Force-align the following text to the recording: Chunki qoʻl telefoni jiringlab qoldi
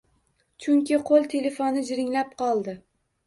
Chunki 0.65 0.97
qoʻl 1.09 1.27
telefoni 1.35 1.85
jiringlab 1.91 2.35
qoldi 2.43 2.77